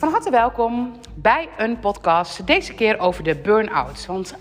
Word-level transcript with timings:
Van 0.00 0.10
harte 0.10 0.30
welkom 0.30 0.92
bij 1.14 1.48
een 1.56 1.78
podcast, 1.78 2.46
deze 2.46 2.74
keer 2.74 2.98
over 2.98 3.24
de 3.24 3.36
burn-out. 3.36 4.06
Want 4.06 4.36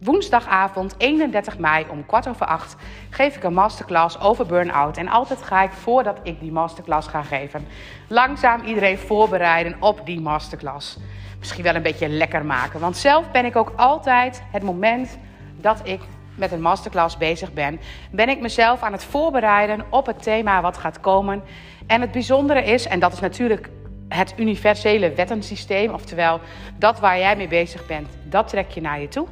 woensdagavond 0.00 0.94
31 0.96 1.58
mei 1.58 1.86
om 1.90 2.06
kwart 2.06 2.28
over 2.28 2.46
acht 2.46 2.76
geef 3.10 3.36
ik 3.36 3.42
een 3.42 3.52
masterclass 3.52 4.20
over 4.20 4.46
burn-out. 4.46 4.96
En 4.96 5.08
altijd 5.08 5.42
ga 5.42 5.62
ik, 5.62 5.70
voordat 5.70 6.20
ik 6.22 6.40
die 6.40 6.52
masterclass 6.52 7.08
ga 7.08 7.22
geven, 7.22 7.66
langzaam 8.08 8.62
iedereen 8.62 8.98
voorbereiden 8.98 9.76
op 9.80 10.00
die 10.04 10.20
masterclass. 10.20 10.98
Misschien 11.38 11.64
wel 11.64 11.74
een 11.74 11.82
beetje 11.82 12.08
lekker 12.08 12.44
maken. 12.44 12.80
Want 12.80 12.96
zelf 12.96 13.30
ben 13.30 13.44
ik 13.44 13.56
ook 13.56 13.72
altijd 13.76 14.42
het 14.52 14.62
moment 14.62 15.18
dat 15.56 15.80
ik 15.84 16.00
met 16.34 16.52
een 16.52 16.60
masterclass 16.60 17.16
bezig 17.16 17.52
ben, 17.52 17.80
ben 18.10 18.28
ik 18.28 18.40
mezelf 18.40 18.82
aan 18.82 18.92
het 18.92 19.04
voorbereiden 19.04 19.84
op 19.90 20.06
het 20.06 20.22
thema 20.22 20.60
wat 20.60 20.76
gaat 20.76 21.00
komen. 21.00 21.42
En 21.86 22.00
het 22.00 22.12
bijzondere 22.12 22.64
is, 22.64 22.86
en 22.86 22.98
dat 22.98 23.12
is 23.12 23.20
natuurlijk 23.20 23.70
het 24.08 24.34
universele 24.36 25.12
wettensysteem, 25.12 25.94
oftewel 25.94 26.40
dat 26.76 27.00
waar 27.00 27.18
jij 27.18 27.36
mee 27.36 27.48
bezig 27.48 27.86
bent, 27.86 28.08
dat 28.24 28.48
trek 28.48 28.70
je 28.70 28.80
naar 28.80 29.00
je 29.00 29.08
toe. 29.08 29.26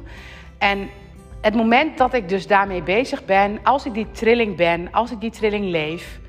En 0.57 0.89
het 1.41 1.55
moment 1.55 1.97
dat 1.97 2.13
ik 2.13 2.29
dus 2.29 2.47
daarmee 2.47 2.81
bezig 2.81 3.25
ben, 3.25 3.59
als 3.63 3.85
ik 3.85 3.93
die 3.93 4.11
trilling 4.11 4.55
ben, 4.55 4.91
als 4.91 5.11
ik 5.11 5.19
die 5.19 5.31
trilling 5.31 5.65
leef, 5.65 6.19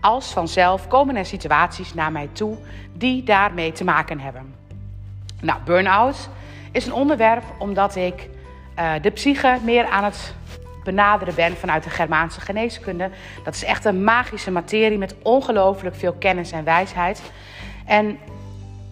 als 0.00 0.32
vanzelf 0.32 0.88
komen 0.88 1.16
er 1.16 1.26
situaties 1.26 1.94
naar 1.94 2.12
mij 2.12 2.28
toe 2.32 2.56
die 2.92 3.22
daarmee 3.22 3.72
te 3.72 3.84
maken 3.84 4.20
hebben. 4.20 4.54
Nou, 5.40 5.60
burn-out 5.64 6.28
is 6.72 6.86
een 6.86 6.92
onderwerp 6.92 7.44
omdat 7.58 7.96
ik 7.96 8.28
uh, 8.78 8.92
de 9.02 9.10
psyche 9.10 9.58
meer 9.64 9.86
aan 9.86 10.04
het 10.04 10.34
benaderen 10.84 11.34
ben 11.34 11.56
vanuit 11.56 11.84
de 11.84 11.90
Germaanse 11.90 12.40
geneeskunde. 12.40 13.10
Dat 13.44 13.54
is 13.54 13.64
echt 13.64 13.84
een 13.84 14.04
magische 14.04 14.50
materie 14.50 14.98
met 14.98 15.14
ongelooflijk 15.22 15.96
veel 15.96 16.12
kennis 16.12 16.52
en 16.52 16.64
wijsheid. 16.64 17.22
En 17.90 18.18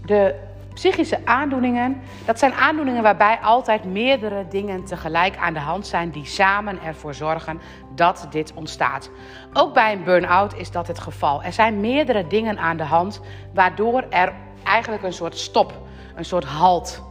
de 0.04 0.34
psychische 0.74 1.20
aandoeningen, 1.24 2.00
dat 2.24 2.38
zijn 2.38 2.52
aandoeningen 2.52 3.02
waarbij 3.02 3.38
altijd 3.42 3.84
meerdere 3.84 4.48
dingen 4.48 4.84
tegelijk 4.84 5.36
aan 5.36 5.52
de 5.52 5.60
hand 5.60 5.86
zijn 5.86 6.10
die 6.10 6.26
samen 6.26 6.82
ervoor 6.82 7.14
zorgen 7.14 7.60
dat 7.94 8.26
dit 8.30 8.52
ontstaat. 8.54 9.10
Ook 9.52 9.74
bij 9.74 9.92
een 9.92 10.04
burn-out 10.04 10.54
is 10.54 10.70
dat 10.70 10.86
het 10.86 10.98
geval. 10.98 11.42
Er 11.42 11.52
zijn 11.52 11.80
meerdere 11.80 12.26
dingen 12.26 12.58
aan 12.58 12.76
de 12.76 12.84
hand 12.84 13.20
waardoor 13.54 14.04
er 14.10 14.32
eigenlijk 14.64 15.02
een 15.02 15.12
soort 15.12 15.36
stop, 15.36 15.72
een 16.14 16.24
soort 16.24 16.44
halt 16.44 17.02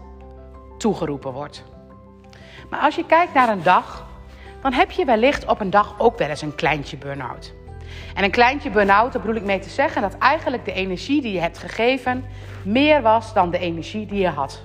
toegeroepen 0.77 1.31
wordt. 1.31 1.63
Maar 2.69 2.79
als 2.79 2.95
je 2.95 3.05
kijkt 3.05 3.33
naar 3.33 3.49
een 3.49 3.63
dag, 3.63 4.05
dan 4.61 4.73
heb 4.73 4.91
je 4.91 5.05
wellicht 5.05 5.45
op 5.45 5.59
een 5.59 5.69
dag 5.69 5.95
ook 5.97 6.17
wel 6.17 6.29
eens 6.29 6.41
een 6.41 6.55
kleintje 6.55 6.97
burn-out. 6.97 7.56
En 8.13 8.23
een 8.23 8.31
kleintje 8.31 8.69
burn-out, 8.69 9.13
daar 9.13 9.21
bedoel 9.21 9.37
ik 9.37 9.43
mee 9.43 9.59
te 9.59 9.69
zeggen 9.69 10.01
dat 10.01 10.17
eigenlijk 10.17 10.65
de 10.65 10.73
energie 10.73 11.21
die 11.21 11.33
je 11.33 11.39
hebt 11.39 11.57
gegeven 11.57 12.25
meer 12.63 13.01
was 13.01 13.33
dan 13.33 13.51
de 13.51 13.59
energie 13.59 14.05
die 14.05 14.19
je 14.19 14.29
had. 14.29 14.61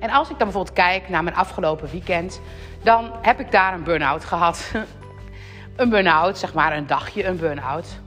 En 0.00 0.10
als 0.10 0.30
ik 0.30 0.38
dan 0.38 0.46
bijvoorbeeld 0.46 0.76
kijk 0.76 1.08
naar 1.08 1.24
mijn 1.24 1.36
afgelopen 1.36 1.88
weekend, 1.90 2.40
dan 2.82 3.12
heb 3.22 3.40
ik 3.40 3.50
daar 3.50 3.74
een 3.74 3.82
burn-out 3.82 4.24
gehad. 4.24 4.72
een 5.76 5.88
burn-out, 5.88 6.38
zeg 6.38 6.54
maar 6.54 6.76
een 6.76 6.86
dagje 6.86 7.24
een 7.24 7.36
burn-out. 7.36 8.00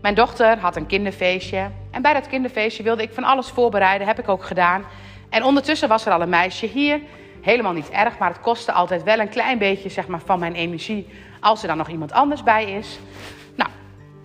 Mijn 0.00 0.14
dochter 0.14 0.58
had 0.58 0.76
een 0.76 0.86
kinderfeestje 0.86 1.70
en 1.90 2.02
bij 2.02 2.12
dat 2.12 2.26
kinderfeestje 2.26 2.82
wilde 2.82 3.02
ik 3.02 3.12
van 3.12 3.24
alles 3.24 3.48
voorbereiden, 3.48 4.06
heb 4.06 4.18
ik 4.18 4.28
ook 4.28 4.44
gedaan. 4.44 4.84
En 5.28 5.44
ondertussen 5.44 5.88
was 5.88 6.06
er 6.06 6.12
al 6.12 6.20
een 6.20 6.28
meisje 6.28 6.66
hier 6.66 7.00
helemaal 7.40 7.72
niet 7.72 7.90
erg, 7.90 8.18
maar 8.18 8.28
het 8.28 8.40
kostte 8.40 8.72
altijd 8.72 9.02
wel 9.02 9.18
een 9.18 9.28
klein 9.28 9.58
beetje 9.58 9.88
zeg 9.88 10.06
maar, 10.06 10.20
van 10.24 10.38
mijn 10.38 10.54
energie 10.54 11.08
als 11.40 11.62
er 11.62 11.68
dan 11.68 11.76
nog 11.76 11.88
iemand 11.88 12.12
anders 12.12 12.42
bij 12.42 12.64
is. 12.64 12.98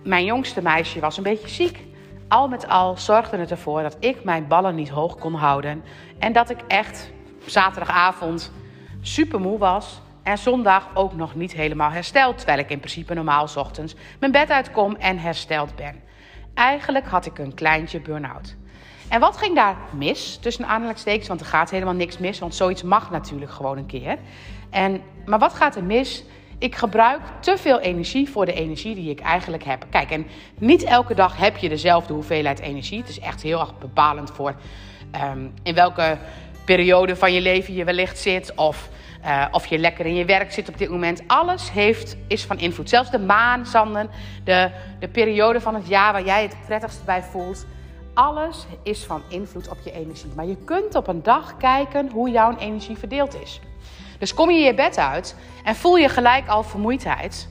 Mijn 0.04 0.24
jongste 0.24 0.62
meisje 0.62 1.00
was 1.00 1.16
een 1.16 1.22
beetje 1.22 1.48
ziek. 1.48 1.84
Al 2.28 2.48
met 2.48 2.68
al 2.68 2.96
zorgde 2.96 3.36
het 3.36 3.50
ervoor 3.50 3.82
dat 3.82 3.96
ik 4.00 4.24
mijn 4.24 4.46
ballen 4.46 4.74
niet 4.74 4.88
hoog 4.88 5.18
kon 5.18 5.34
houden. 5.34 5.82
En 6.18 6.32
dat 6.32 6.50
ik 6.50 6.60
echt 6.68 7.10
zaterdagavond 7.46 8.52
super 9.00 9.40
moe 9.40 9.58
was. 9.58 10.00
En 10.22 10.38
zondag 10.38 10.88
ook 10.94 11.14
nog 11.14 11.34
niet 11.34 11.52
helemaal 11.52 11.90
hersteld. 11.90 12.36
Terwijl 12.36 12.58
ik 12.58 12.70
in 12.70 12.78
principe 12.78 13.14
normaal 13.14 13.48
ochtends 13.56 13.94
mijn 14.20 14.32
bed 14.32 14.50
uitkom 14.50 14.94
en 14.94 15.18
hersteld 15.18 15.76
ben. 15.76 16.02
Eigenlijk 16.54 17.06
had 17.06 17.26
ik 17.26 17.38
een 17.38 17.54
kleintje 17.54 18.00
burn-out. 18.00 18.56
En 19.08 19.20
wat 19.20 19.36
ging 19.36 19.54
daar 19.54 19.76
mis 19.90 20.36
tussen 20.36 20.66
aanhalingstekens? 20.66 21.28
Want 21.28 21.40
er 21.40 21.46
gaat 21.46 21.70
helemaal 21.70 21.94
niks 21.94 22.18
mis, 22.18 22.38
want 22.38 22.54
zoiets 22.54 22.82
mag 22.82 23.10
natuurlijk 23.10 23.50
gewoon 23.50 23.78
een 23.78 23.86
keer. 23.86 24.18
En, 24.70 25.02
maar 25.24 25.38
wat 25.38 25.54
gaat 25.54 25.76
er 25.76 25.84
mis? 25.84 26.24
Ik 26.62 26.74
gebruik 26.74 27.20
te 27.40 27.56
veel 27.58 27.80
energie 27.80 28.30
voor 28.30 28.46
de 28.46 28.52
energie 28.52 28.94
die 28.94 29.10
ik 29.10 29.20
eigenlijk 29.20 29.64
heb. 29.64 29.86
Kijk, 29.90 30.10
en 30.10 30.26
niet 30.58 30.84
elke 30.84 31.14
dag 31.14 31.36
heb 31.36 31.56
je 31.56 31.68
dezelfde 31.68 32.12
hoeveelheid 32.12 32.60
energie. 32.60 32.98
Het 32.98 33.08
is 33.08 33.20
echt 33.20 33.42
heel 33.42 33.60
erg 33.60 33.78
bepalend 33.78 34.30
voor 34.30 34.54
um, 35.34 35.52
in 35.62 35.74
welke 35.74 36.18
periode 36.64 37.16
van 37.16 37.32
je 37.32 37.40
leven 37.40 37.74
je 37.74 37.84
wellicht 37.84 38.18
zit. 38.18 38.54
Of 38.54 38.88
uh, 39.24 39.46
of 39.50 39.66
je 39.66 39.78
lekker 39.78 40.06
in 40.06 40.14
je 40.14 40.24
werk 40.24 40.52
zit 40.52 40.68
op 40.68 40.78
dit 40.78 40.90
moment. 40.90 41.22
Alles 41.26 41.72
heeft, 41.72 42.16
is 42.26 42.44
van 42.44 42.58
invloed. 42.58 42.88
Zelfs 42.88 43.10
de 43.10 43.18
maanzanden, 43.18 44.10
de, 44.44 44.70
de 44.98 45.08
periode 45.08 45.60
van 45.60 45.74
het 45.74 45.88
jaar 45.88 46.12
waar 46.12 46.24
jij 46.24 46.42
het 46.42 46.56
prettigst 46.66 47.04
bij 47.04 47.22
voelt. 47.22 47.66
Alles 48.14 48.66
is 48.82 49.04
van 49.04 49.22
invloed 49.28 49.68
op 49.68 49.78
je 49.84 49.92
energie. 49.92 50.30
Maar 50.36 50.46
je 50.46 50.56
kunt 50.64 50.94
op 50.94 51.06
een 51.08 51.22
dag 51.22 51.56
kijken 51.56 52.10
hoe 52.10 52.30
jouw 52.30 52.56
energie 52.56 52.96
verdeeld 52.96 53.42
is. 53.42 53.60
Dus 54.22 54.34
kom 54.34 54.50
je 54.50 54.58
je 54.58 54.74
bed 54.74 54.98
uit 54.98 55.36
en 55.64 55.74
voel 55.74 55.96
je 55.96 56.08
gelijk 56.08 56.48
al 56.48 56.62
vermoeidheid. 56.62 57.48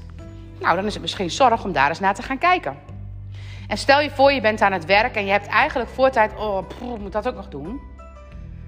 Nou, 0.59 0.76
dan 0.76 0.86
is 0.86 0.94
het 0.94 1.02
misschien 1.02 1.32
zorg 1.32 1.64
om 1.64 1.72
daar 1.72 1.90
eens 1.90 2.00
naar 2.00 2.16
te 2.16 2.22
gaan 2.22 2.38
kijken. 2.38 2.80
En 3.68 3.78
stel 3.78 4.02
je 4.02 4.09
voor, 4.09 4.32
je 4.32 4.42
bent 4.42 4.62
aan 4.62 4.72
het 4.72 4.86
werk 4.86 5.16
en 5.16 5.26
je 5.26 5.32
hebt 5.32 5.48
eigenlijk 5.48 5.90
voortijd, 5.90 6.32
oh, 6.36 6.64
moet 7.00 7.12
dat 7.12 7.28
ook 7.28 7.36
nog 7.36 7.50
doen. 7.50 7.82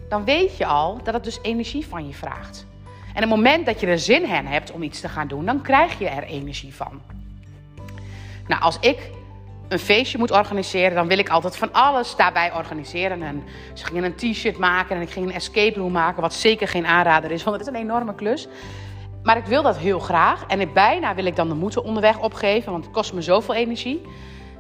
Dan 0.10 0.24
weet 0.24 0.58
je 0.58 0.66
al 0.66 1.04
dat 1.04 1.14
het 1.14 1.24
dus 1.24 1.40
energie 1.42 1.88
van 1.88 2.08
je 2.08 2.14
vraagt. 2.14 2.66
En 3.14 3.22
het 3.22 3.30
moment 3.30 3.66
dat 3.66 3.80
je 3.80 3.88
er 3.88 4.00
zin 4.00 4.24
in 4.24 4.46
hebt 4.46 4.72
om 4.72 4.84
iets 4.84 5.00
te 5.00 5.10
gaan 5.10 5.28
doen, 5.28 5.46
dan 5.46 5.62
krijg 5.62 6.00
je 6.00 6.10
er 6.10 6.24
energie 6.24 6.76
van. 6.76 7.02
Nou, 8.48 8.62
als 8.62 8.78
ik 8.80 9.10
een 9.74 9.80
feestje 9.80 10.18
moet 10.18 10.32
organiseren, 10.32 10.96
dan 10.96 11.08
wil 11.08 11.18
ik 11.18 11.30
altijd 11.30 11.58
van 11.58 11.74
alles 11.74 12.16
daarbij 12.16 12.54
organiseren. 12.54 13.22
En 13.24 13.44
ze 13.74 13.86
gingen 13.86 14.04
een 14.04 14.16
t-shirt 14.16 14.58
maken 14.58 14.96
en 14.96 15.02
ik 15.02 15.10
ging 15.10 15.26
een 15.26 15.36
escape 15.36 15.80
room 15.80 15.92
maken, 15.92 16.22
wat 16.22 16.34
zeker 16.34 16.68
geen 16.68 16.86
aanrader 16.86 17.32
is, 17.32 17.44
want 17.44 17.58
het 17.58 17.68
is 17.68 17.74
een 17.74 17.80
enorme 17.80 18.16
klus. 18.16 18.48
Maar 19.24 19.38
ik 19.38 19.46
wil 19.46 19.62
dat 19.62 19.78
heel 19.78 20.00
graag. 20.00 20.46
En 20.46 20.74
bijna 20.74 21.16
wil 21.16 21.26
ik 21.26 21.36
dan 21.36 21.48
de 21.48 21.56
moeite 21.56 21.84
onderweg 21.84 22.20
opgeven, 22.20 22.72
want 22.72 22.84
het 22.84 22.94
kost 22.94 23.14
me 23.14 23.22
zoveel 23.22 23.54
energie. 23.54 24.02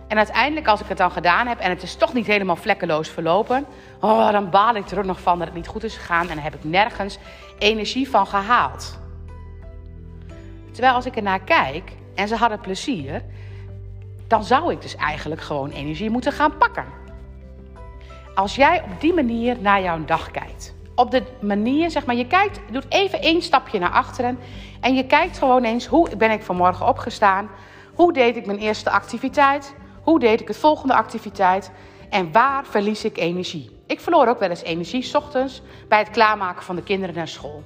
En 0.07 0.17
uiteindelijk, 0.17 0.67
als 0.67 0.81
ik 0.81 0.87
het 0.87 0.97
dan 0.97 1.11
gedaan 1.11 1.47
heb 1.47 1.59
en 1.59 1.69
het 1.69 1.83
is 1.83 1.95
toch 1.95 2.13
niet 2.13 2.27
helemaal 2.27 2.55
vlekkeloos 2.55 3.09
verlopen, 3.09 3.65
oh, 3.99 4.31
dan 4.31 4.49
baal 4.49 4.75
ik 4.75 4.89
er 4.89 5.05
nog 5.05 5.21
van 5.21 5.37
dat 5.37 5.47
het 5.47 5.55
niet 5.55 5.67
goed 5.67 5.83
is 5.83 5.97
gegaan 5.97 6.21
en 6.21 6.35
dan 6.35 6.43
heb 6.43 6.53
ik 6.53 6.63
nergens 6.63 7.17
energie 7.59 8.09
van 8.09 8.27
gehaald. 8.27 8.99
Terwijl 10.71 10.93
als 10.93 11.05
ik 11.05 11.15
ernaar 11.15 11.41
kijk 11.41 11.91
en 12.15 12.27
ze 12.27 12.35
hadden 12.35 12.59
plezier, 12.59 13.23
dan 14.33 14.43
zou 14.43 14.71
ik 14.71 14.81
dus 14.81 14.95
eigenlijk 14.95 15.41
gewoon 15.41 15.69
energie 15.69 16.09
moeten 16.09 16.31
gaan 16.31 16.57
pakken. 16.57 16.85
Als 18.35 18.55
jij 18.55 18.81
op 18.83 19.01
die 19.01 19.13
manier 19.13 19.57
naar 19.59 19.81
jouw 19.81 20.05
dag 20.05 20.31
kijkt. 20.31 20.75
Op 20.95 21.11
de 21.11 21.23
manier, 21.41 21.91
zeg 21.91 22.05
maar, 22.05 22.15
je 22.15 22.27
kijkt, 22.27 22.59
doet 22.71 22.85
even 22.89 23.21
één 23.21 23.41
stapje 23.41 23.79
naar 23.79 23.91
achteren. 23.91 24.39
En 24.81 24.95
je 24.95 25.05
kijkt 25.05 25.37
gewoon 25.37 25.63
eens, 25.63 25.85
hoe 25.85 26.15
ben 26.15 26.31
ik 26.31 26.43
vanmorgen 26.43 26.87
opgestaan? 26.87 27.49
Hoe 27.93 28.13
deed 28.13 28.35
ik 28.37 28.45
mijn 28.45 28.57
eerste 28.57 28.89
activiteit? 28.89 29.75
Hoe 30.03 30.19
deed 30.19 30.41
ik 30.41 30.47
het 30.47 30.57
volgende 30.57 30.93
activiteit? 30.93 31.71
En 32.09 32.31
waar 32.31 32.65
verlies 32.65 33.05
ik 33.05 33.17
energie? 33.17 33.69
Ik 33.87 33.99
verloor 33.99 34.27
ook 34.27 34.39
wel 34.39 34.49
eens 34.49 34.63
energie 34.63 35.03
s 35.03 35.15
ochtends 35.15 35.61
bij 35.87 35.99
het 35.99 36.09
klaarmaken 36.09 36.63
van 36.63 36.75
de 36.75 36.83
kinderen 36.83 37.15
naar 37.15 37.27
school. 37.27 37.63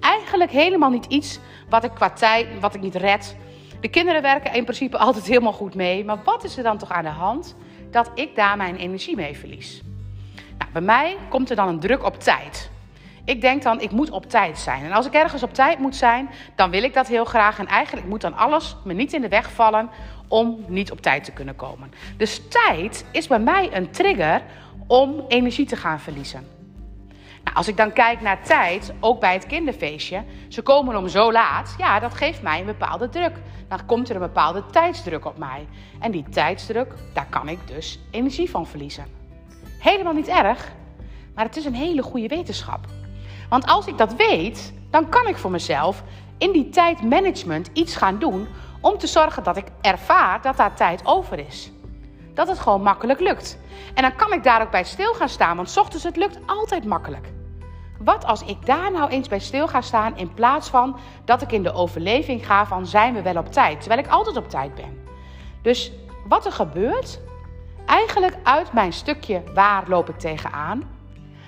Eigenlijk 0.00 0.50
helemaal 0.50 0.90
niet 0.90 1.06
iets 1.06 1.38
wat 1.68 1.84
ik 1.84 1.90
qua 1.94 2.10
tijd, 2.10 2.60
wat 2.60 2.74
ik 2.74 2.80
niet 2.80 2.94
red, 2.94 3.36
de 3.80 3.88
kinderen 3.88 4.22
werken 4.22 4.54
in 4.54 4.64
principe 4.64 4.98
altijd 4.98 5.26
helemaal 5.26 5.52
goed 5.52 5.74
mee. 5.74 6.04
Maar 6.04 6.18
wat 6.24 6.44
is 6.44 6.56
er 6.56 6.62
dan 6.62 6.78
toch 6.78 6.90
aan 6.90 7.04
de 7.04 7.10
hand 7.10 7.56
dat 7.90 8.10
ik 8.14 8.36
daar 8.36 8.56
mijn 8.56 8.76
energie 8.76 9.16
mee 9.16 9.36
verlies? 9.36 9.82
Nou, 10.58 10.70
bij 10.72 10.82
mij 10.82 11.16
komt 11.28 11.50
er 11.50 11.56
dan 11.56 11.68
een 11.68 11.80
druk 11.80 12.04
op 12.04 12.20
tijd. 12.20 12.70
Ik 13.24 13.40
denk 13.40 13.62
dan, 13.62 13.80
ik 13.80 13.90
moet 13.90 14.10
op 14.10 14.30
tijd 14.30 14.58
zijn. 14.58 14.84
En 14.84 14.92
als 14.92 15.06
ik 15.06 15.12
ergens 15.12 15.42
op 15.42 15.54
tijd 15.54 15.78
moet 15.78 15.96
zijn, 15.96 16.30
dan 16.56 16.70
wil 16.70 16.82
ik 16.82 16.94
dat 16.94 17.06
heel 17.06 17.24
graag. 17.24 17.58
En 17.58 17.66
eigenlijk 17.66 18.06
moet 18.06 18.20
dan 18.20 18.36
alles 18.36 18.76
me 18.84 18.92
niet 18.92 19.12
in 19.12 19.20
de 19.20 19.28
weg 19.28 19.52
vallen 19.52 19.90
om 20.28 20.64
niet 20.68 20.90
op 20.90 21.00
tijd 21.00 21.24
te 21.24 21.32
kunnen 21.32 21.56
komen. 21.56 21.92
Dus 22.16 22.42
tijd 22.48 23.04
is 23.12 23.26
bij 23.26 23.38
mij 23.38 23.70
een 23.72 23.90
trigger 23.90 24.42
om 24.86 25.24
energie 25.28 25.66
te 25.66 25.76
gaan 25.76 26.00
verliezen. 26.00 26.57
Nou, 27.48 27.60
als 27.60 27.68
ik 27.68 27.76
dan 27.76 27.92
kijk 27.92 28.20
naar 28.20 28.42
tijd, 28.42 28.92
ook 29.00 29.20
bij 29.20 29.32
het 29.32 29.46
kinderfeestje, 29.46 30.24
ze 30.48 30.62
komen 30.62 30.96
om 30.96 31.08
zo 31.08 31.32
laat, 31.32 31.74
ja, 31.78 32.00
dat 32.00 32.14
geeft 32.14 32.42
mij 32.42 32.60
een 32.60 32.66
bepaalde 32.66 33.08
druk. 33.08 33.40
Dan 33.68 33.86
komt 33.86 34.08
er 34.08 34.14
een 34.14 34.20
bepaalde 34.20 34.66
tijdsdruk 34.66 35.24
op 35.24 35.38
mij. 35.38 35.68
En 36.00 36.10
die 36.10 36.24
tijdsdruk, 36.30 36.94
daar 37.14 37.26
kan 37.30 37.48
ik 37.48 37.58
dus 37.66 37.98
energie 38.10 38.50
van 38.50 38.66
verliezen. 38.66 39.04
Helemaal 39.78 40.12
niet 40.12 40.28
erg, 40.28 40.72
maar 41.34 41.44
het 41.44 41.56
is 41.56 41.64
een 41.64 41.74
hele 41.74 42.02
goede 42.02 42.28
wetenschap. 42.28 42.86
Want 43.48 43.66
als 43.66 43.86
ik 43.86 43.98
dat 43.98 44.14
weet, 44.14 44.72
dan 44.90 45.08
kan 45.08 45.26
ik 45.26 45.36
voor 45.36 45.50
mezelf 45.50 46.02
in 46.38 46.52
die 46.52 46.68
tijdmanagement 46.68 47.70
iets 47.72 47.96
gaan 47.96 48.18
doen 48.18 48.48
om 48.80 48.98
te 48.98 49.06
zorgen 49.06 49.42
dat 49.42 49.56
ik 49.56 49.66
ervaar 49.80 50.42
dat 50.42 50.56
daar 50.56 50.74
tijd 50.74 51.00
over 51.04 51.38
is. 51.38 51.70
dat 52.34 52.48
het 52.48 52.58
gewoon 52.58 52.82
makkelijk 52.82 53.20
lukt. 53.20 53.58
En 53.94 54.02
dan 54.02 54.16
kan 54.16 54.32
ik 54.32 54.44
daar 54.44 54.62
ook 54.62 54.70
bij 54.70 54.84
stil 54.84 55.14
gaan 55.14 55.28
staan, 55.28 55.56
want 55.56 55.76
ochtends 55.76 56.04
het 56.04 56.16
lukt 56.16 56.38
altijd 56.46 56.84
makkelijk. 56.84 57.36
Wat 57.98 58.24
als 58.24 58.42
ik 58.42 58.66
daar 58.66 58.92
nou 58.92 59.10
eens 59.10 59.28
bij 59.28 59.38
stil 59.38 59.68
ga 59.68 59.80
staan 59.80 60.16
in 60.16 60.34
plaats 60.34 60.68
van 60.68 60.96
dat 61.24 61.42
ik 61.42 61.52
in 61.52 61.62
de 61.62 61.72
overleving 61.72 62.46
ga 62.46 62.66
van 62.66 62.86
zijn 62.86 63.14
we 63.14 63.22
wel 63.22 63.36
op 63.36 63.52
tijd, 63.52 63.80
terwijl 63.80 64.00
ik 64.00 64.10
altijd 64.10 64.36
op 64.36 64.48
tijd 64.48 64.74
ben. 64.74 65.04
Dus 65.62 65.92
wat 66.28 66.46
er 66.46 66.52
gebeurt, 66.52 67.20
eigenlijk 67.86 68.36
uit 68.42 68.72
mijn 68.72 68.92
stukje 68.92 69.42
waar 69.54 69.84
loop 69.88 70.08
ik 70.08 70.18
tegenaan, 70.18 70.82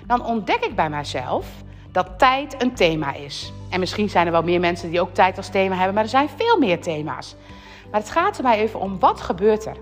dan 0.05 0.25
ontdek 0.25 0.65
ik 0.65 0.75
bij 0.75 0.89
mijzelf 0.89 1.47
dat 1.91 2.19
tijd 2.19 2.61
een 2.61 2.73
thema 2.73 3.13
is. 3.13 3.53
En 3.69 3.79
misschien 3.79 4.09
zijn 4.09 4.25
er 4.25 4.31
wel 4.31 4.43
meer 4.43 4.59
mensen 4.59 4.89
die 4.89 5.01
ook 5.01 5.13
tijd 5.13 5.37
als 5.37 5.49
thema 5.49 5.75
hebben, 5.75 5.93
maar 5.93 6.03
er 6.03 6.09
zijn 6.09 6.29
veel 6.35 6.57
meer 6.57 6.81
thema's. 6.81 7.35
Maar 7.91 7.99
het 7.99 8.09
gaat 8.09 8.37
er 8.37 8.43
mij 8.43 8.59
even 8.59 8.79
om 8.79 8.99
wat 8.99 9.21
gebeurt 9.21 9.65
er. 9.65 9.75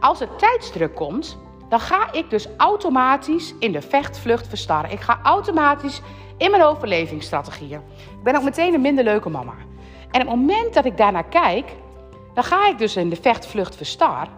Als 0.00 0.20
er 0.20 0.36
tijdsdruk 0.36 0.94
komt, 0.94 1.38
dan 1.74 1.82
ga 1.82 2.12
ik 2.12 2.30
dus 2.30 2.46
automatisch 2.56 3.54
in 3.58 3.72
de 3.72 3.82
vechtvlucht 3.82 4.48
verstarren. 4.48 4.90
Ik 4.90 5.00
ga 5.00 5.20
automatisch 5.22 6.00
in 6.36 6.50
mijn 6.50 6.62
overlevingsstrategieën. 6.62 7.80
Ik 7.96 8.22
ben 8.22 8.36
ook 8.36 8.42
meteen 8.42 8.74
een 8.74 8.80
minder 8.80 9.04
leuke 9.04 9.28
mama. 9.28 9.54
En 10.10 10.20
op 10.20 10.28
het 10.28 10.36
moment 10.36 10.74
dat 10.74 10.84
ik 10.84 10.96
daarnaar 10.96 11.24
kijk, 11.24 11.72
dan 12.34 12.44
ga 12.44 12.68
ik 12.68 12.78
dus 12.78 12.96
in 12.96 13.08
de 13.08 13.16
vechtvlucht 13.16 13.76
verstar. 13.76 14.28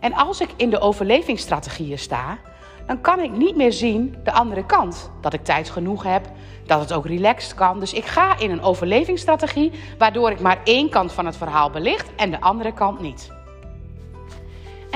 En 0.00 0.14
als 0.14 0.40
ik 0.40 0.48
in 0.56 0.70
de 0.70 0.78
overlevingsstrategieën 0.78 1.98
sta, 1.98 2.38
dan 2.86 3.00
kan 3.00 3.20
ik 3.20 3.30
niet 3.30 3.56
meer 3.56 3.72
zien 3.72 4.16
de 4.24 4.32
andere 4.32 4.66
kant. 4.66 5.10
Dat 5.20 5.32
ik 5.32 5.44
tijd 5.44 5.70
genoeg 5.70 6.02
heb, 6.02 6.26
dat 6.66 6.80
het 6.80 6.92
ook 6.92 7.06
relaxed 7.06 7.54
kan. 7.54 7.80
Dus 7.80 7.92
ik 7.92 8.04
ga 8.04 8.38
in 8.38 8.50
een 8.50 8.62
overlevingsstrategie, 8.62 9.72
waardoor 9.98 10.30
ik 10.30 10.40
maar 10.40 10.58
één 10.64 10.88
kant 10.88 11.12
van 11.12 11.26
het 11.26 11.36
verhaal 11.36 11.70
belicht 11.70 12.14
en 12.14 12.30
de 12.30 12.40
andere 12.40 12.72
kant 12.72 13.00
niet. 13.00 13.35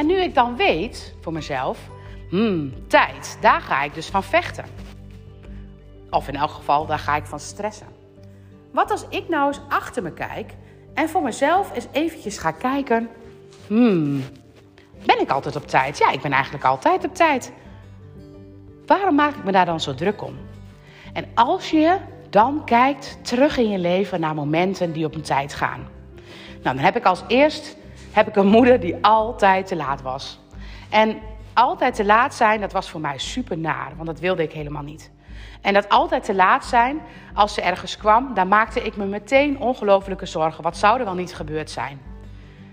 En 0.00 0.06
nu 0.06 0.22
ik 0.22 0.34
dan 0.34 0.56
weet 0.56 1.14
voor 1.20 1.32
mezelf, 1.32 1.78
hmm, 2.28 2.72
tijd, 2.86 3.38
daar 3.40 3.60
ga 3.60 3.82
ik 3.82 3.94
dus 3.94 4.06
van 4.06 4.22
vechten. 4.22 4.64
Of 6.10 6.28
in 6.28 6.36
elk 6.36 6.50
geval, 6.50 6.86
daar 6.86 6.98
ga 6.98 7.16
ik 7.16 7.24
van 7.24 7.40
stressen. 7.40 7.86
Wat 8.72 8.90
als 8.90 9.04
ik 9.08 9.28
nou 9.28 9.46
eens 9.46 9.60
achter 9.68 10.02
me 10.02 10.12
kijk 10.12 10.54
en 10.94 11.08
voor 11.08 11.22
mezelf 11.22 11.74
eens 11.74 11.86
eventjes 11.92 12.38
ga 12.38 12.50
kijken, 12.50 13.08
hmm, 13.66 14.24
ben 15.06 15.20
ik 15.20 15.30
altijd 15.30 15.56
op 15.56 15.66
tijd? 15.66 15.98
Ja, 15.98 16.10
ik 16.10 16.20
ben 16.20 16.32
eigenlijk 16.32 16.64
altijd 16.64 17.04
op 17.04 17.14
tijd. 17.14 17.52
Waarom 18.86 19.14
maak 19.14 19.34
ik 19.34 19.44
me 19.44 19.52
daar 19.52 19.66
dan 19.66 19.80
zo 19.80 19.94
druk 19.94 20.22
om? 20.22 20.36
En 21.12 21.24
als 21.34 21.70
je 21.70 21.96
dan 22.30 22.64
kijkt 22.64 23.18
terug 23.22 23.56
in 23.56 23.70
je 23.70 23.78
leven 23.78 24.20
naar 24.20 24.34
momenten 24.34 24.92
die 24.92 25.04
op 25.04 25.14
een 25.14 25.22
tijd 25.22 25.54
gaan. 25.54 25.88
Nou, 26.62 26.76
dan 26.76 26.84
heb 26.84 26.96
ik 26.96 27.04
als 27.04 27.22
eerst 27.28 27.78
heb 28.12 28.28
ik 28.28 28.36
een 28.36 28.46
moeder 28.46 28.80
die 28.80 28.96
altijd 29.00 29.66
te 29.66 29.76
laat 29.76 30.02
was. 30.02 30.38
En 30.90 31.18
altijd 31.54 31.94
te 31.94 32.04
laat 32.04 32.34
zijn, 32.34 32.60
dat 32.60 32.72
was 32.72 32.90
voor 32.90 33.00
mij 33.00 33.18
super 33.18 33.58
naar, 33.58 33.92
want 33.96 34.06
dat 34.06 34.20
wilde 34.20 34.42
ik 34.42 34.52
helemaal 34.52 34.82
niet. 34.82 35.10
En 35.60 35.74
dat 35.74 35.88
altijd 35.88 36.24
te 36.24 36.34
laat 36.34 36.64
zijn, 36.64 37.00
als 37.34 37.54
ze 37.54 37.62
ergens 37.62 37.96
kwam, 37.96 38.34
daar 38.34 38.46
maakte 38.46 38.82
ik 38.82 38.96
me 38.96 39.04
meteen 39.04 39.58
ongelofelijke 39.58 40.26
zorgen. 40.26 40.62
Wat 40.62 40.76
zou 40.76 40.98
er 40.98 41.04
wel 41.04 41.14
niet 41.14 41.34
gebeurd 41.34 41.70
zijn? 41.70 42.00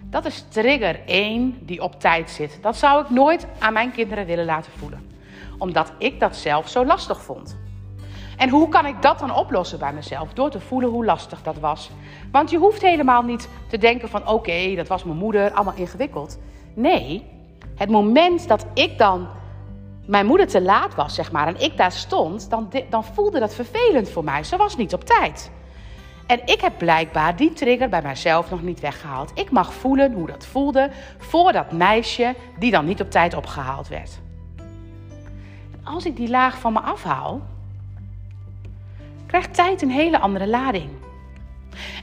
Dat 0.09 0.25
is 0.25 0.45
trigger 0.49 0.99
1 1.05 1.57
die 1.61 1.81
op 1.81 1.99
tijd 1.99 2.29
zit. 2.29 2.59
Dat 2.61 2.77
zou 2.77 3.03
ik 3.03 3.09
nooit 3.09 3.47
aan 3.59 3.73
mijn 3.73 3.91
kinderen 3.91 4.25
willen 4.25 4.45
laten 4.45 4.71
voelen. 4.71 5.11
Omdat 5.57 5.93
ik 5.97 6.19
dat 6.19 6.35
zelf 6.35 6.69
zo 6.69 6.85
lastig 6.85 7.21
vond. 7.21 7.57
En 8.37 8.49
hoe 8.49 8.69
kan 8.69 8.85
ik 8.85 9.01
dat 9.01 9.19
dan 9.19 9.35
oplossen 9.35 9.79
bij 9.79 9.93
mezelf? 9.93 10.33
Door 10.33 10.49
te 10.49 10.59
voelen 10.59 10.89
hoe 10.89 11.05
lastig 11.05 11.43
dat 11.43 11.59
was. 11.59 11.89
Want 12.31 12.49
je 12.49 12.57
hoeft 12.57 12.81
helemaal 12.81 13.21
niet 13.21 13.49
te 13.69 13.77
denken 13.77 14.09
van 14.09 14.27
oké, 14.27 14.75
dat 14.75 14.87
was 14.87 15.03
mijn 15.03 15.17
moeder, 15.17 15.51
allemaal 15.51 15.75
ingewikkeld. 15.75 16.39
Nee, 16.73 17.25
het 17.75 17.89
moment 17.89 18.47
dat 18.47 18.65
ik 18.73 18.97
dan 18.97 19.27
mijn 20.05 20.25
moeder 20.25 20.47
te 20.47 20.61
laat 20.61 20.95
was, 20.95 21.15
zeg 21.15 21.31
maar, 21.31 21.47
en 21.47 21.59
ik 21.59 21.77
daar 21.77 21.91
stond, 21.91 22.49
dan, 22.49 22.69
dan 22.89 23.03
voelde 23.03 23.39
dat 23.39 23.55
vervelend 23.55 24.09
voor 24.09 24.23
mij. 24.23 24.43
Ze 24.43 24.57
was 24.57 24.77
niet 24.77 24.93
op 24.93 25.03
tijd. 25.03 25.51
En 26.27 26.41
ik 26.45 26.61
heb 26.61 26.77
blijkbaar 26.77 27.35
die 27.35 27.53
trigger 27.53 27.89
bij 27.89 28.01
mijzelf 28.01 28.49
nog 28.49 28.61
niet 28.61 28.79
weggehaald. 28.79 29.31
Ik 29.33 29.51
mag 29.51 29.73
voelen 29.73 30.13
hoe 30.13 30.27
dat 30.27 30.45
voelde 30.45 30.89
voor 31.17 31.51
dat 31.51 31.71
meisje 31.71 32.35
die 32.59 32.71
dan 32.71 32.85
niet 32.85 33.01
op 33.01 33.11
tijd 33.11 33.33
opgehaald 33.33 33.87
werd. 33.87 34.19
Als 35.83 36.05
ik 36.05 36.15
die 36.15 36.29
laag 36.29 36.59
van 36.59 36.73
me 36.73 36.79
afhaal, 36.79 37.41
krijgt 39.27 39.53
tijd 39.53 39.81
een 39.81 39.91
hele 39.91 40.19
andere 40.19 40.47
lading. 40.47 40.89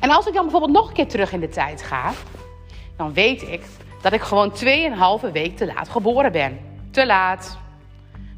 En 0.01 0.11
als 0.11 0.27
ik 0.27 0.33
dan 0.33 0.43
bijvoorbeeld 0.43 0.73
nog 0.73 0.89
een 0.89 0.95
keer 0.95 1.09
terug 1.09 1.33
in 1.33 1.41
de 1.41 1.49
tijd 1.49 1.83
ga, 1.83 2.13
dan 2.97 3.13
weet 3.13 3.43
ik 3.49 3.63
dat 4.03 4.13
ik 4.13 4.23
gewoon 4.23 4.53
2,5 5.25 5.33
week 5.33 5.57
te 5.57 5.67
laat 5.67 5.89
geboren 5.89 6.33
ben. 6.33 6.59
Te 6.91 7.07
laat. 7.07 7.59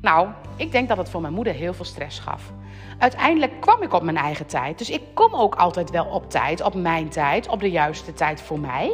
Nou, 0.01 0.29
ik 0.57 0.73
denk 0.73 0.89
dat 0.89 0.97
het 0.97 1.09
voor 1.09 1.21
mijn 1.21 1.33
moeder 1.33 1.53
heel 1.53 1.75
veel 1.75 1.85
stress 1.85 2.19
gaf. 2.19 2.53
Uiteindelijk 2.99 3.61
kwam 3.61 3.83
ik 3.83 3.93
op 3.93 4.03
mijn 4.03 4.17
eigen 4.17 4.47
tijd. 4.47 4.79
Dus 4.79 4.91
ik 4.91 5.03
kom 5.15 5.35
ook 5.35 5.55
altijd 5.55 5.91
wel 5.91 6.05
op 6.05 6.31
tijd, 6.31 6.63
op 6.63 6.75
mijn 6.75 7.09
tijd, 7.09 7.49
op 7.49 7.61
de 7.61 7.71
juiste 7.71 8.13
tijd 8.13 8.43
voor 8.43 8.61
mij. 8.61 8.93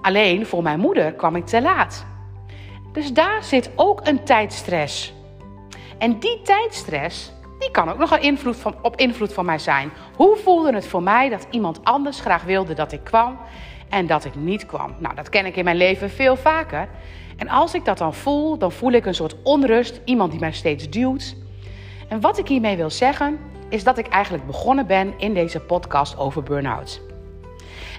Alleen 0.00 0.46
voor 0.46 0.62
mijn 0.62 0.80
moeder 0.80 1.12
kwam 1.12 1.36
ik 1.36 1.46
te 1.46 1.62
laat. 1.62 2.06
Dus 2.92 3.12
daar 3.12 3.44
zit 3.44 3.70
ook 3.76 4.06
een 4.06 4.24
tijdstress. 4.24 5.12
En 5.98 6.18
die 6.18 6.42
tijdstress, 6.42 7.32
die 7.60 7.70
kan 7.70 7.88
ook 7.88 7.98
nog 7.98 8.10
een 8.10 8.22
invloed 8.22 8.56
van, 8.56 8.74
op 8.82 8.96
invloed 8.96 9.32
van 9.32 9.44
mij 9.44 9.58
zijn. 9.58 9.90
Hoe 10.16 10.36
voelde 10.36 10.74
het 10.74 10.86
voor 10.86 11.02
mij 11.02 11.28
dat 11.28 11.46
iemand 11.50 11.84
anders 11.84 12.20
graag 12.20 12.42
wilde 12.42 12.74
dat 12.74 12.92
ik 12.92 13.04
kwam 13.04 13.38
en 13.88 14.06
dat 14.06 14.24
ik 14.24 14.34
niet 14.34 14.66
kwam? 14.66 14.94
Nou, 14.98 15.14
dat 15.14 15.28
ken 15.28 15.46
ik 15.46 15.56
in 15.56 15.64
mijn 15.64 15.76
leven 15.76 16.10
veel 16.10 16.36
vaker. 16.36 16.88
En 17.36 17.48
als 17.48 17.74
ik 17.74 17.84
dat 17.84 17.98
dan 17.98 18.14
voel, 18.14 18.58
dan 18.58 18.72
voel 18.72 18.92
ik 18.92 19.06
een 19.06 19.14
soort 19.14 19.36
onrust, 19.42 20.00
iemand 20.04 20.30
die 20.30 20.40
mij 20.40 20.52
steeds 20.52 20.90
duwt. 20.90 21.36
En 22.08 22.20
wat 22.20 22.38
ik 22.38 22.48
hiermee 22.48 22.76
wil 22.76 22.90
zeggen, 22.90 23.38
is 23.68 23.84
dat 23.84 23.98
ik 23.98 24.06
eigenlijk 24.06 24.46
begonnen 24.46 24.86
ben 24.86 25.14
in 25.16 25.34
deze 25.34 25.60
podcast 25.60 26.18
over 26.18 26.42
burn-out. 26.42 27.09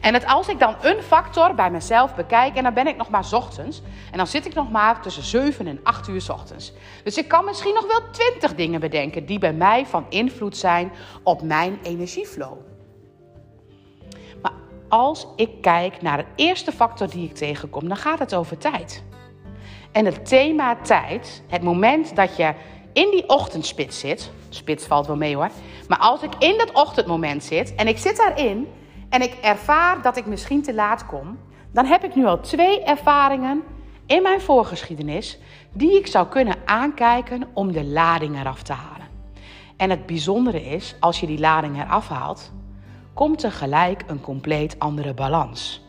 En 0.01 0.13
dat 0.13 0.25
als 0.25 0.47
ik 0.47 0.59
dan 0.59 0.75
een 0.81 1.01
factor 1.01 1.55
bij 1.55 1.71
mezelf 1.71 2.15
bekijk, 2.15 2.55
en 2.55 2.63
dan 2.63 2.73
ben 2.73 2.87
ik 2.87 2.97
nog 2.97 3.09
maar 3.09 3.27
ochtends, 3.31 3.81
en 4.11 4.17
dan 4.17 4.27
zit 4.27 4.45
ik 4.45 4.53
nog 4.53 4.71
maar 4.71 5.01
tussen 5.01 5.23
7 5.23 5.67
en 5.67 5.79
8 5.83 6.07
uur 6.07 6.25
ochtends. 6.31 6.73
Dus 7.03 7.17
ik 7.17 7.27
kan 7.27 7.45
misschien 7.45 7.73
nog 7.73 7.87
wel 7.87 8.01
20 8.11 8.55
dingen 8.55 8.79
bedenken 8.79 9.25
die 9.25 9.39
bij 9.39 9.53
mij 9.53 9.85
van 9.85 10.05
invloed 10.09 10.57
zijn 10.57 10.91
op 11.23 11.41
mijn 11.41 11.79
energieflow. 11.83 12.57
Maar 14.41 14.53
als 14.89 15.27
ik 15.35 15.49
kijk 15.61 16.01
naar 16.01 16.17
de 16.17 16.25
eerste 16.35 16.71
factor 16.71 17.09
die 17.09 17.27
ik 17.27 17.35
tegenkom, 17.35 17.87
dan 17.87 17.97
gaat 17.97 18.19
het 18.19 18.35
over 18.35 18.57
tijd. 18.57 19.03
En 19.91 20.05
het 20.05 20.25
thema 20.25 20.75
tijd, 20.75 21.43
het 21.47 21.63
moment 21.63 22.15
dat 22.15 22.35
je 22.35 22.53
in 22.93 23.11
die 23.11 23.29
ochtendspits 23.29 23.99
zit, 23.99 24.31
spits 24.49 24.85
valt 24.85 25.07
wel 25.07 25.15
mee 25.15 25.35
hoor, 25.35 25.49
maar 25.87 25.99
als 25.99 26.21
ik 26.21 26.35
in 26.39 26.57
dat 26.57 26.71
ochtendmoment 26.73 27.43
zit 27.43 27.75
en 27.75 27.87
ik 27.87 27.97
zit 27.97 28.17
daarin 28.17 28.67
en 29.11 29.21
ik 29.21 29.33
ervaar 29.41 30.01
dat 30.01 30.17
ik 30.17 30.25
misschien 30.25 30.61
te 30.61 30.73
laat 30.73 31.05
kom, 31.05 31.37
dan 31.71 31.85
heb 31.85 32.03
ik 32.03 32.15
nu 32.15 32.25
al 32.25 32.39
twee 32.39 32.83
ervaringen 32.83 33.63
in 34.05 34.21
mijn 34.21 34.41
voorgeschiedenis 34.41 35.39
die 35.73 35.97
ik 35.97 36.07
zou 36.07 36.27
kunnen 36.27 36.55
aankijken 36.65 37.47
om 37.53 37.71
de 37.71 37.85
lading 37.85 38.39
eraf 38.39 38.63
te 38.63 38.73
halen. 38.73 39.07
En 39.77 39.89
het 39.89 40.05
bijzondere 40.05 40.63
is, 40.63 40.95
als 40.99 41.19
je 41.19 41.27
die 41.27 41.39
lading 41.39 41.81
eraf 41.81 42.07
haalt, 42.07 42.51
komt 43.13 43.43
er 43.43 43.51
gelijk 43.51 44.03
een 44.07 44.21
compleet 44.21 44.79
andere 44.79 45.13
balans. 45.13 45.85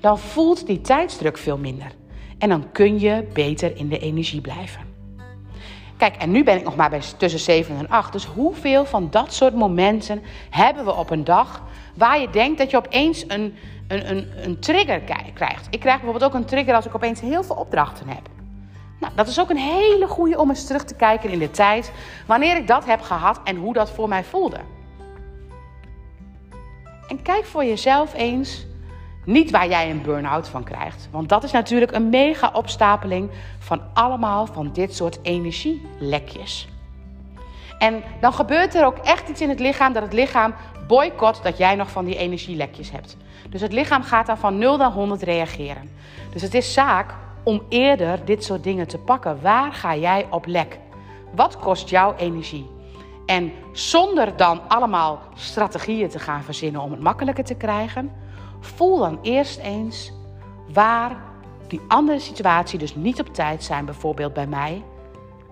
Dan 0.00 0.18
voelt 0.18 0.66
die 0.66 0.80
tijdsdruk 0.80 1.38
veel 1.38 1.58
minder 1.58 1.92
en 2.38 2.48
dan 2.48 2.72
kun 2.72 3.00
je 3.00 3.28
beter 3.32 3.76
in 3.76 3.88
de 3.88 3.98
energie 3.98 4.40
blijven. 4.40 4.91
Kijk, 6.02 6.16
en 6.16 6.30
nu 6.30 6.44
ben 6.44 6.56
ik 6.56 6.64
nog 6.64 6.76
maar 6.76 6.90
bij 6.90 7.00
tussen 7.16 7.40
7 7.40 7.76
en 7.76 7.88
8. 7.88 8.12
Dus 8.12 8.24
hoeveel 8.24 8.84
van 8.84 9.10
dat 9.10 9.34
soort 9.34 9.54
momenten 9.54 10.22
hebben 10.50 10.84
we 10.84 10.94
op 10.94 11.10
een 11.10 11.24
dag 11.24 11.62
waar 11.94 12.20
je 12.20 12.30
denkt 12.30 12.58
dat 12.58 12.70
je 12.70 12.76
opeens 12.76 13.24
een, 13.28 13.54
een, 13.88 14.10
een, 14.10 14.28
een 14.36 14.58
trigger 14.58 15.00
krijgt? 15.34 15.66
Ik 15.70 15.80
krijg 15.80 15.96
bijvoorbeeld 15.96 16.24
ook 16.24 16.40
een 16.40 16.44
trigger 16.44 16.74
als 16.74 16.86
ik 16.86 16.94
opeens 16.94 17.20
heel 17.20 17.42
veel 17.42 17.56
opdrachten 17.56 18.08
heb. 18.08 18.28
Nou, 19.00 19.12
dat 19.16 19.28
is 19.28 19.40
ook 19.40 19.50
een 19.50 19.56
hele 19.56 20.06
goede 20.06 20.38
om 20.38 20.48
eens 20.48 20.66
terug 20.66 20.84
te 20.84 20.94
kijken 20.94 21.30
in 21.30 21.38
de 21.38 21.50
tijd 21.50 21.92
wanneer 22.26 22.56
ik 22.56 22.66
dat 22.66 22.84
heb 22.84 23.00
gehad 23.00 23.40
en 23.44 23.56
hoe 23.56 23.72
dat 23.72 23.90
voor 23.90 24.08
mij 24.08 24.24
voelde. 24.24 24.58
En 27.08 27.22
kijk 27.22 27.44
voor 27.44 27.64
jezelf 27.64 28.14
eens 28.14 28.66
niet 29.24 29.50
waar 29.50 29.68
jij 29.68 29.90
een 29.90 30.02
burn-out 30.02 30.48
van 30.48 30.64
krijgt. 30.64 31.08
Want 31.10 31.28
dat 31.28 31.44
is 31.44 31.52
natuurlijk 31.52 31.92
een 31.92 32.08
mega 32.08 32.50
opstapeling 32.52 33.30
van 33.58 33.82
allemaal 33.92 34.46
van 34.46 34.70
dit 34.72 34.94
soort 34.94 35.18
energielekjes. 35.22 36.68
En 37.78 38.02
dan 38.20 38.32
gebeurt 38.32 38.74
er 38.74 38.84
ook 38.84 38.98
echt 38.98 39.28
iets 39.28 39.40
in 39.40 39.48
het 39.48 39.60
lichaam 39.60 39.92
dat 39.92 40.02
het 40.02 40.12
lichaam 40.12 40.54
boycott 40.86 41.42
dat 41.42 41.58
jij 41.58 41.74
nog 41.74 41.90
van 41.90 42.04
die 42.04 42.16
energielekjes 42.16 42.90
hebt. 42.90 43.16
Dus 43.50 43.60
het 43.60 43.72
lichaam 43.72 44.02
gaat 44.02 44.26
dan 44.26 44.38
van 44.38 44.58
0 44.58 44.76
naar 44.76 44.90
100 44.90 45.22
reageren. 45.22 45.90
Dus 46.32 46.42
het 46.42 46.54
is 46.54 46.72
zaak 46.72 47.14
om 47.42 47.62
eerder 47.68 48.24
dit 48.24 48.44
soort 48.44 48.64
dingen 48.64 48.88
te 48.88 48.98
pakken. 48.98 49.38
Waar 49.42 49.72
ga 49.72 49.96
jij 49.96 50.26
op 50.30 50.46
lek? 50.46 50.78
Wat 51.34 51.58
kost 51.58 51.88
jouw 51.88 52.14
energie? 52.16 52.70
En 53.26 53.52
zonder 53.72 54.36
dan 54.36 54.60
allemaal 54.68 55.20
strategieën 55.34 56.08
te 56.08 56.18
gaan 56.18 56.42
verzinnen 56.42 56.80
om 56.80 56.90
het 56.90 57.00
makkelijker 57.00 57.44
te 57.44 57.54
krijgen, 57.54 58.12
voel 58.62 58.98
dan 58.98 59.18
eerst 59.22 59.58
eens 59.58 60.12
waar 60.72 61.16
die 61.66 61.80
andere 61.88 62.18
situatie 62.18 62.78
dus 62.78 62.94
niet 62.94 63.20
op 63.20 63.34
tijd 63.34 63.64
zijn, 63.64 63.84
bijvoorbeeld 63.84 64.32
bij 64.32 64.46
mij, 64.46 64.82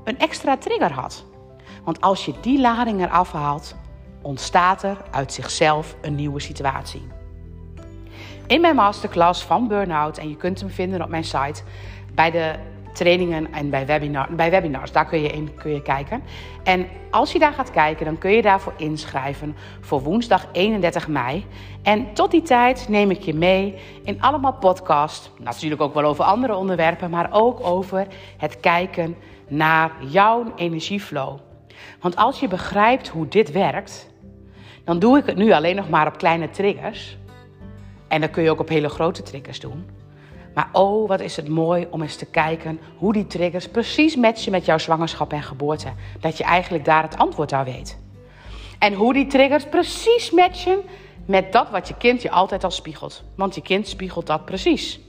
een 0.05 0.19
extra 0.19 0.57
trigger 0.57 0.93
had. 0.93 1.25
Want 1.85 2.00
als 2.00 2.25
je 2.25 2.35
die 2.40 2.61
lading 2.61 3.00
eraf 3.02 3.33
haalt, 3.33 3.75
ontstaat 4.23 4.83
er 4.83 4.97
uit 5.11 5.33
zichzelf 5.33 5.97
een 6.00 6.14
nieuwe 6.14 6.40
situatie. 6.40 7.02
In 8.47 8.61
mijn 8.61 8.75
masterclass 8.75 9.45
van 9.45 9.69
Burnout, 9.69 10.19
en 10.19 10.29
je 10.29 10.37
kunt 10.37 10.61
hem 10.61 10.71
vinden 10.71 11.02
op 11.02 11.09
mijn 11.09 11.25
site, 11.25 11.62
bij 12.14 12.31
de 12.31 12.55
trainingen 12.92 13.52
en 13.52 13.70
bij, 13.70 13.85
bij 14.30 14.50
webinars. 14.50 14.92
Daar 14.92 15.06
kun 15.06 15.23
je 15.23 15.28
in 15.28 15.54
kun 15.54 15.73
je 15.73 15.82
kijken. 15.82 16.23
En 16.62 16.87
als 17.11 17.32
je 17.32 17.38
daar 17.38 17.52
gaat 17.52 17.70
kijken, 17.70 18.04
dan 18.04 18.18
kun 18.18 18.30
je 18.30 18.42
daarvoor 18.42 18.73
inschrijven 18.76 19.56
voor 19.80 20.02
woensdag 20.02 20.47
31 20.52 21.09
mei. 21.09 21.47
En 21.82 22.12
tot 22.14 22.30
die 22.30 22.42
tijd 22.42 22.88
neem 22.88 23.11
ik 23.11 23.23
je 23.23 23.35
mee 23.35 23.75
in 24.04 24.23
allemaal 24.23 24.52
podcasts. 24.52 25.30
Natuurlijk 25.38 25.80
ook 25.80 25.94
wel 25.94 26.04
over 26.04 26.25
andere 26.25 26.56
onderwerpen, 26.56 27.11
maar 27.11 27.28
ook 27.30 27.66
over 27.66 28.06
het 28.37 28.61
kijken 28.61 29.16
naar 29.49 29.92
jouw 30.09 30.52
energieflow. 30.56 31.38
Want 32.00 32.16
als 32.16 32.40
je 32.40 32.49
begrijpt 32.49 33.09
hoe 33.09 33.28
dit 33.28 33.52
werkt, 33.52 34.11
dan 34.85 34.99
doe 34.99 35.18
ik 35.18 35.26
het 35.26 35.37
nu 35.37 35.52
alleen 35.52 35.76
nog 35.76 35.88
maar 35.88 36.06
op 36.06 36.18
kleine 36.18 36.50
triggers. 36.50 37.18
En 38.09 38.20
dat 38.20 38.30
kun 38.30 38.42
je 38.42 38.50
ook 38.50 38.61
op 38.61 38.68
hele 38.68 38.88
grote 38.88 39.23
triggers 39.23 39.61
doen. 39.61 40.00
Maar 40.54 40.69
oh, 40.73 41.09
wat 41.09 41.21
is 41.21 41.37
het 41.37 41.49
mooi 41.49 41.87
om 41.90 42.02
eens 42.02 42.16
te 42.16 42.26
kijken 42.26 42.80
hoe 42.97 43.12
die 43.12 43.26
triggers 43.26 43.69
precies 43.69 44.16
matchen 44.16 44.52
met 44.52 44.64
jouw 44.64 44.78
zwangerschap 44.78 45.33
en 45.33 45.42
geboorte. 45.42 45.92
Dat 46.21 46.38
je 46.38 46.45
eigenlijk 46.45 46.85
daar 46.85 47.02
het 47.02 47.19
antwoord 47.19 47.52
aan 47.52 47.64
weet. 47.64 47.99
En 48.78 48.92
hoe 48.92 49.12
die 49.12 49.26
triggers 49.26 49.64
precies 49.64 50.30
matchen 50.30 50.78
met 51.25 51.52
dat 51.52 51.71
wat 51.71 51.88
je 51.88 51.95
kind 51.97 52.23
je 52.23 52.30
altijd 52.30 52.64
al 52.64 52.71
spiegelt. 52.71 53.23
Want 53.35 53.54
je 53.54 53.62
kind 53.62 53.88
spiegelt 53.88 54.26
dat 54.26 54.45
precies. 54.45 55.00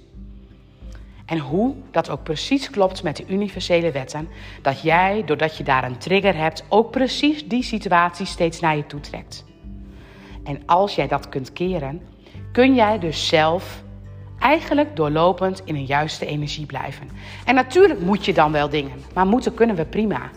En 1.26 1.38
hoe 1.38 1.76
dat 1.92 2.10
ook 2.10 2.24
precies 2.24 2.70
klopt 2.70 3.04
met 3.04 3.18
de 3.18 3.26
universele 3.28 3.92
wetten. 3.92 4.28
Dat 4.62 4.82
jij, 4.82 5.24
doordat 5.26 5.58
je 5.58 5.64
daar 5.64 5.84
een 5.84 5.98
trigger 5.98 6.36
hebt, 6.36 6.66
ook 6.70 6.92
precies 6.92 7.48
die 7.48 7.64
situatie 7.64 8.26
steeds 8.26 8.60
naar 8.60 8.76
je 8.76 8.86
toe 8.86 9.00
trekt. 9.00 9.46
En 10.44 10.62
als 10.66 10.96
jij 10.96 11.08
dat 11.08 11.30
kunt 11.30 11.54
keren, 11.54 12.02
kun 12.52 12.76
jij 12.76 13.00
dus 13.00 13.28
zelf 13.28 13.84
eigenlijk 14.42 14.96
doorlopend 14.96 15.62
in 15.66 15.76
een 15.76 15.86
juiste 15.86 16.26
energie 16.26 16.66
blijven. 16.66 17.10
En 17.46 17.56
natuurlijk 17.56 18.00
moet 18.00 18.26
je 18.26 18.34
dan 18.34 18.52
wel 18.52 18.70
dingen, 18.70 19.04
maar 19.14 19.28
moeten 19.28 19.54
kunnen 19.54 19.76
we 19.76 19.86
prima. 19.86 20.30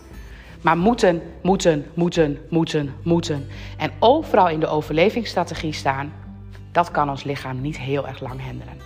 Maar 0.61 0.77
moeten, 0.77 1.21
moeten, 1.41 1.85
moeten, 1.93 2.39
moeten, 2.49 2.95
moeten. 3.03 3.47
En 3.77 3.91
overal 3.99 4.49
in 4.49 4.59
de 4.59 4.67
overlevingsstrategie 4.67 5.73
staan, 5.73 6.13
dat 6.71 6.91
kan 6.91 7.09
ons 7.09 7.23
lichaam 7.23 7.61
niet 7.61 7.77
heel 7.77 8.07
erg 8.07 8.21
lang 8.21 8.41
handelen. 8.41 8.77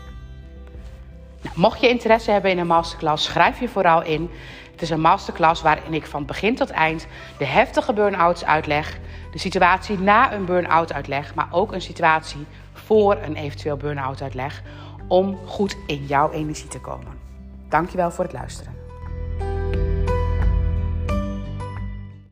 Nou, 1.42 1.60
mocht 1.60 1.82
je 1.82 1.90
interesse 1.90 2.32
hebben 2.32 2.52
in 2.52 2.58
een 2.58 2.68
masterclass, 2.68 3.26
schrijf 3.26 3.60
je 3.60 3.68
vooral 3.68 4.04
in. 4.04 4.30
Het 4.72 4.82
is 4.82 4.90
een 4.90 5.02
masterclass 5.02 5.62
waarin 5.62 5.94
ik 5.94 6.06
van 6.06 6.26
begin 6.26 6.56
tot 6.56 6.70
eind 6.70 7.08
de 7.38 7.46
heftige 7.46 7.94
burn-outs 7.94 8.46
uitleg, 8.46 9.00
de 9.32 9.40
situatie 9.40 10.00
na 10.00 10.34
een 10.34 10.46
burn-out 10.46 10.94
uitleg, 10.94 11.36
maar 11.36 11.48
ook 11.52 11.72
een 11.72 11.82
situatie 11.82 12.46
voor 12.74 13.18
een 13.24 13.36
eventueel 13.36 13.78
burn-out 13.78 14.22
uitleg 14.22 14.64
om 15.10 15.38
goed 15.46 15.78
in 15.88 16.06
jouw 16.06 16.32
energie 16.32 16.68
te 16.68 16.80
komen. 16.80 17.18
Dankjewel 17.70 18.12
voor 18.12 18.24
het 18.24 18.34
luisteren. 18.34 18.79